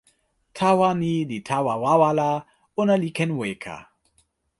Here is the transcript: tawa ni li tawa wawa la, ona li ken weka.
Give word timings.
tawa 0.57 0.89
ni 0.99 1.11
li 1.29 1.37
tawa 1.49 1.73
wawa 1.83 2.09
la, 2.19 2.29
ona 2.81 2.95
li 3.01 3.09
ken 3.17 3.31
weka. 3.39 3.75